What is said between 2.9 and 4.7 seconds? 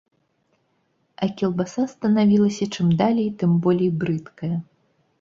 далей, тым болей брыдкая.